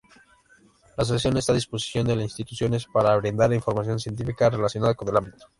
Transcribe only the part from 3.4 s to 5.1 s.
información científica relacionada con